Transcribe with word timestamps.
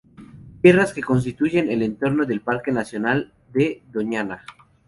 Tierras 0.63 0.93
que 0.93 1.03
constituyen 1.03 1.69
el 1.69 1.83
entorno 1.83 2.25
del 2.25 2.41
Parque 2.41 2.71
Nacional 2.71 3.35
de 3.53 3.83
Doñana. 3.91 4.43